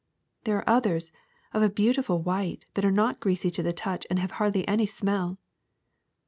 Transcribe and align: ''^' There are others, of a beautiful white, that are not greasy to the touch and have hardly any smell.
''^' 0.41 0.43
There 0.45 0.57
are 0.57 0.67
others, 0.67 1.11
of 1.53 1.61
a 1.61 1.69
beautiful 1.69 2.23
white, 2.23 2.65
that 2.73 2.83
are 2.83 2.89
not 2.89 3.19
greasy 3.19 3.51
to 3.51 3.61
the 3.61 3.71
touch 3.71 4.07
and 4.09 4.17
have 4.17 4.31
hardly 4.41 4.67
any 4.67 4.87
smell. 4.87 5.37